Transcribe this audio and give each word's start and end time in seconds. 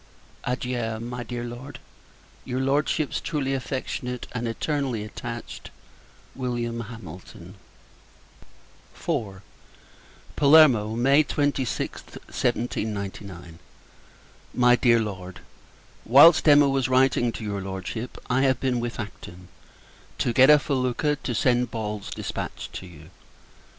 Adieu, 0.45 0.99
my 0.99 1.21
dear 1.21 1.43
Lord! 1.43 1.77
Your 2.43 2.59
Lordship's 2.59 3.21
truly 3.21 3.53
affectionate, 3.53 4.25
and 4.31 4.47
eternally 4.47 5.03
attached, 5.03 5.69
Wm. 6.33 6.79
HAMILTON. 6.87 7.53
IV. 8.95 9.41
Palermo, 10.35 10.95
May 10.95 11.23
26th, 11.23 12.17
1799. 12.33 13.59
MY 14.55 14.75
DEAR 14.77 14.99
LORD, 14.99 15.41
Whilst 16.03 16.49
Emma 16.49 16.67
was 16.67 16.89
writing 16.89 17.31
to 17.33 17.43
your 17.43 17.61
Lordship, 17.61 18.17
I 18.27 18.41
have 18.41 18.59
been 18.59 18.79
with 18.79 18.99
Acton, 18.99 19.49
to 20.17 20.33
get 20.33 20.49
a 20.49 20.57
felucca, 20.57 21.17
to 21.21 21.35
send 21.35 21.69
Ball's 21.69 22.09
dispatch 22.09 22.71
to 22.73 22.87
you. 22.87 23.11